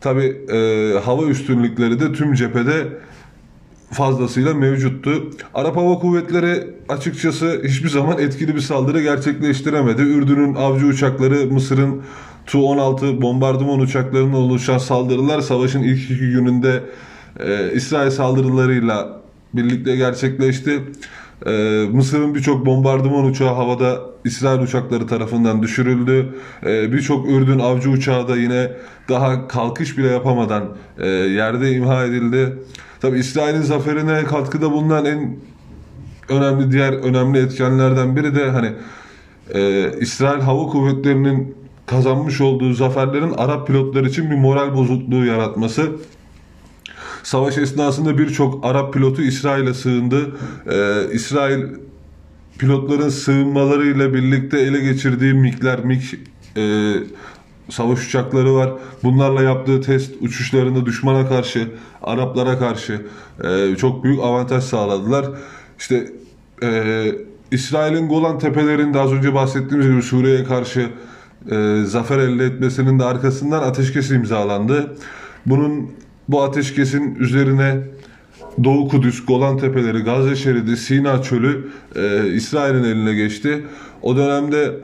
Tabi 0.00 0.24
e, 0.52 0.58
hava 1.04 1.22
üstünlükleri 1.22 2.00
de 2.00 2.12
tüm 2.12 2.34
cephede 2.34 2.88
fazlasıyla 3.90 4.54
mevcuttu. 4.54 5.30
Arap 5.54 5.76
Hava 5.76 5.98
Kuvvetleri 5.98 6.66
açıkçası 6.88 7.62
hiçbir 7.64 7.88
zaman 7.88 8.18
etkili 8.18 8.54
bir 8.54 8.60
saldırı 8.60 9.02
gerçekleştiremedi. 9.02 10.02
Ürdün'ün 10.02 10.54
avcı 10.54 10.86
uçakları, 10.86 11.46
Mısır'ın 11.46 12.02
Tu-16 12.46 13.22
bombardıman 13.22 13.80
uçaklarının 13.80 14.32
oluşan 14.32 14.78
saldırılar 14.78 15.40
savaşın 15.40 15.82
ilk 15.82 16.04
iki 16.10 16.30
gününde 16.30 16.82
e, 17.40 17.72
İsrail 17.72 18.10
saldırılarıyla 18.10 19.20
birlikte 19.54 19.96
gerçekleşti. 19.96 20.82
E, 21.46 21.50
Mısır'ın 21.92 22.34
birçok 22.34 22.66
bombardıman 22.66 23.24
uçağı 23.24 23.54
havada 23.54 24.00
İsrail 24.24 24.60
uçakları 24.60 25.06
tarafından 25.06 25.62
düşürüldü. 25.62 26.34
E, 26.66 26.92
birçok 26.92 27.28
Ürdün 27.28 27.58
avcı 27.58 27.90
uçağı 27.90 28.28
da 28.28 28.36
yine 28.36 28.72
daha 29.08 29.48
kalkış 29.48 29.98
bile 29.98 30.08
yapamadan 30.08 30.76
e, 30.98 31.08
yerde 31.08 31.72
imha 31.72 32.04
edildi. 32.04 32.58
Tabi 33.00 33.18
İsrail'in 33.18 33.62
zaferine 33.62 34.24
katkıda 34.24 34.72
bulunan 34.72 35.04
en 35.04 35.36
önemli 36.28 36.72
diğer 36.72 36.92
önemli 36.92 37.38
etkenlerden 37.38 38.16
biri 38.16 38.34
de 38.34 38.50
hani 38.50 38.72
e, 39.54 39.90
İsrail 40.00 40.40
Hava 40.40 40.66
Kuvvetleri'nin 40.66 41.63
kazanmış 41.86 42.40
olduğu 42.40 42.72
zaferlerin 42.72 43.32
Arap 43.32 43.66
pilotlar 43.66 44.04
için 44.04 44.30
bir 44.30 44.36
moral 44.36 44.74
bozukluğu 44.74 45.24
yaratması. 45.24 45.92
Savaş 47.22 47.58
esnasında 47.58 48.18
birçok 48.18 48.66
Arap 48.66 48.92
pilotu 48.94 49.22
İsrail'e 49.22 49.74
sığındı. 49.74 50.36
Ee, 50.66 51.12
İsrail 51.12 51.62
pilotların 52.58 53.08
sığınmalarıyla 53.08 54.14
birlikte 54.14 54.60
ele 54.60 54.80
geçirdiği 54.80 55.34
MiG'ler, 55.34 55.84
MiG 55.84 56.02
e, 56.56 56.94
savaş 57.70 58.06
uçakları 58.06 58.54
var. 58.54 58.72
Bunlarla 59.02 59.42
yaptığı 59.42 59.80
test 59.80 60.14
uçuşlarında 60.20 60.86
düşmana 60.86 61.28
karşı, 61.28 61.68
Araplara 62.02 62.58
karşı 62.58 63.06
e, 63.44 63.76
çok 63.76 64.04
büyük 64.04 64.20
avantaj 64.20 64.64
sağladılar. 64.64 65.26
İşte 65.78 66.12
e, 66.62 67.04
İsrail'in 67.50 68.08
Golan 68.08 68.38
tepelerinde 68.38 69.00
az 69.00 69.12
önce 69.12 69.34
bahsettiğimiz 69.34 69.88
gibi 69.88 70.02
Suriye'ye 70.02 70.44
karşı 70.44 70.90
e, 71.50 71.84
zafer 71.84 72.18
elde 72.18 72.44
etmesinin 72.44 72.98
de 72.98 73.04
arkasından 73.04 73.62
ateşkes 73.62 74.10
imzalandı. 74.10 74.96
Bunun 75.46 75.90
bu 76.28 76.42
ateşkesin 76.42 77.14
üzerine 77.14 77.80
Doğu 78.64 78.88
Kudüs, 78.88 79.26
Golan 79.26 79.58
Tepeleri, 79.58 79.98
Gazze 79.98 80.36
şeridi, 80.36 80.76
Sina 80.76 81.22
çölü 81.22 81.68
e, 81.96 82.32
İsrail'in 82.32 82.84
eline 82.84 83.14
geçti. 83.14 83.64
O 84.02 84.16
dönemde 84.16 84.76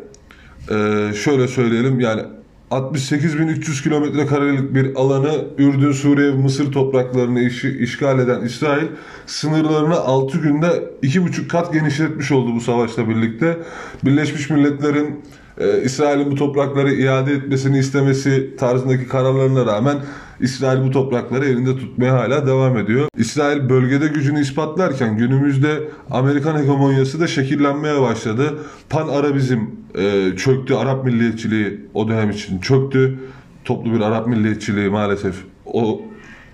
e, 0.71 1.11
şöyle 1.15 1.49
söyleyelim 1.49 2.01
yani 2.01 2.23
68.300 2.71 3.83
kilometre 3.83 4.27
karelik 4.27 4.75
bir 4.75 4.95
alanı 4.95 5.45
Ürdün, 5.59 5.93
Suriye 5.93 6.31
Mısır 6.31 6.73
topraklarını 6.73 7.41
iş, 7.41 7.65
işgal 7.65 8.19
eden 8.19 8.41
İsrail 8.41 8.87
sınırlarını 9.27 9.95
6 9.95 10.39
günde 10.39 10.67
2,5 11.03 11.49
kat 11.49 11.73
genişletmiş 11.73 12.33
oldu 12.33 12.55
bu 12.55 12.61
savaşla 12.61 13.09
birlikte. 13.09 13.59
Birleşmiş 14.05 14.51
Milletler'in 14.51 15.21
e, 15.61 15.83
İsrail'in 15.83 16.31
bu 16.31 16.35
toprakları 16.35 16.93
iade 16.93 17.33
etmesini 17.33 17.79
istemesi 17.79 18.57
tarzındaki 18.57 19.09
kararlarına 19.09 19.67
rağmen 19.67 19.97
İsrail 20.41 20.85
bu 20.85 20.91
toprakları 20.91 21.45
elinde 21.45 21.77
tutmaya 21.77 22.13
hala 22.13 22.47
devam 22.47 22.79
ediyor. 22.79 23.09
İsrail 23.17 23.69
bölgede 23.69 24.07
gücünü 24.07 24.41
ispatlarken 24.41 25.17
günümüzde 25.17 25.81
Amerikan 26.11 26.59
hegemonyası 26.59 27.21
da 27.21 27.27
şekillenmeye 27.27 28.01
başladı. 28.01 28.59
Pan-Arabizm 28.91 29.59
e, 29.95 30.37
çöktü, 30.37 30.75
Arap 30.75 31.05
milliyetçiliği 31.05 31.81
o 31.95 32.09
dönem 32.09 32.31
için 32.31 32.59
çöktü. 32.61 33.19
Toplu 33.65 33.95
bir 33.95 34.01
Arap 34.01 34.27
milliyetçiliği 34.27 34.91
maalesef 34.91 35.35
o 35.67 36.03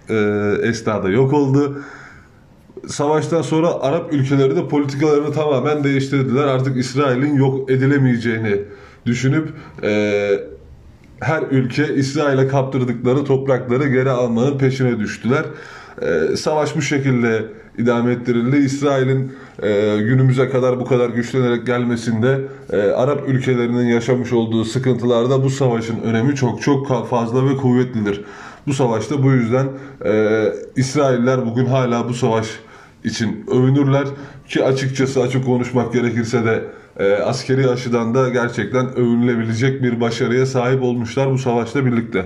e, 0.09 0.15
esnada 0.63 1.09
yok 1.09 1.33
oldu 1.33 1.83
savaştan 2.87 3.43
sonra 3.43 3.69
Arap 3.81 4.13
ülkeleri 4.13 4.57
de 4.57 4.69
politikalarını 4.69 5.33
tamamen 5.33 5.85
değiştirdiler. 5.85 6.45
Artık 6.45 6.77
İsrail'in 6.77 7.35
yok 7.35 7.71
edilemeyeceğini 7.71 8.61
düşünüp 9.07 9.49
e, 9.83 10.31
her 11.21 11.43
ülke 11.51 11.95
İsrail'e 11.95 12.49
kaptırdıkları 12.49 13.25
toprakları 13.25 13.89
geri 13.89 14.11
almanın 14.11 14.59
peşine 14.59 14.99
düştüler. 14.99 15.45
E, 16.03 16.37
savaş 16.37 16.77
bu 16.77 16.83
şekilde 16.83 17.45
idame 17.79 18.13
ettirildi. 18.13 18.57
İsrail'in 18.57 19.33
e, 19.63 19.97
günümüze 19.99 20.49
kadar 20.49 20.81
bu 20.81 20.85
kadar 20.85 21.11
güçlenerek 21.11 21.67
gelmesinde 21.67 22.41
e, 22.73 22.77
Arap 22.77 23.29
ülkelerinin 23.29 23.87
yaşamış 23.87 24.33
olduğu 24.33 24.65
sıkıntılarda 24.65 25.45
bu 25.45 25.51
savaşın 25.51 26.01
önemi 26.01 26.35
çok 26.35 26.63
çok 26.63 27.09
fazla 27.09 27.49
ve 27.49 27.57
kuvvetlidir. 27.57 28.25
Bu 28.67 28.75
savaşta 28.75 29.23
bu 29.23 29.33
yüzden 29.33 29.67
e, 30.05 30.45
İsrailler 30.77 31.47
bugün 31.47 31.67
hala 31.67 32.09
bu 32.09 32.15
savaş 32.15 32.47
için 33.05 33.45
övünürler 33.51 34.07
ki 34.49 34.65
açıkçası 34.65 35.23
açık 35.23 35.47
konuşmak 35.47 35.93
gerekirse 35.93 36.45
de 36.45 36.65
e, 36.99 37.13
askeri 37.13 37.69
açıdan 37.69 38.15
da 38.15 38.29
gerçekten 38.29 38.97
övünülebilecek 38.97 39.83
bir 39.83 40.01
başarıya 40.01 40.47
sahip 40.47 40.83
olmuşlar 40.83 41.31
bu 41.31 41.39
savaşla 41.39 41.87
birlikte. 41.87 42.25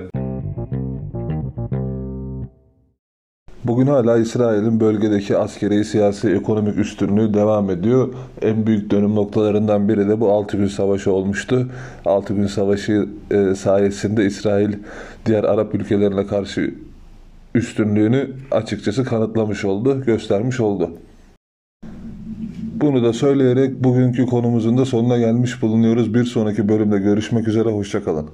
Bugün 3.64 3.86
hala 3.86 4.18
İsrail'in 4.18 4.80
bölgedeki 4.80 5.36
askeri, 5.36 5.84
siyasi, 5.84 6.30
ekonomik 6.30 6.78
üstünlüğü 6.78 7.34
devam 7.34 7.70
ediyor. 7.70 8.08
En 8.42 8.66
büyük 8.66 8.90
dönüm 8.90 9.14
noktalarından 9.14 9.88
biri 9.88 10.08
de 10.08 10.20
bu 10.20 10.32
6 10.32 10.56
gün 10.56 10.66
savaşı 10.66 11.12
olmuştu. 11.12 11.68
6 12.04 12.34
gün 12.34 12.46
savaşı 12.46 13.08
e, 13.30 13.54
sayesinde 13.54 14.24
İsrail 14.24 14.72
diğer 15.26 15.44
Arap 15.44 15.74
ülkelerine 15.74 16.26
karşı 16.26 16.74
üstünlüğünü 17.54 18.30
açıkçası 18.50 19.04
kanıtlamış 19.04 19.64
oldu, 19.64 20.04
göstermiş 20.04 20.60
oldu. 20.60 20.90
Bunu 22.80 23.04
da 23.04 23.12
söyleyerek 23.12 23.84
bugünkü 23.84 24.26
konumuzun 24.26 24.78
da 24.78 24.84
sonuna 24.84 25.18
gelmiş 25.18 25.62
bulunuyoruz. 25.62 26.14
Bir 26.14 26.24
sonraki 26.24 26.68
bölümde 26.68 26.98
görüşmek 26.98 27.48
üzere, 27.48 27.68
hoşçakalın. 27.68 28.30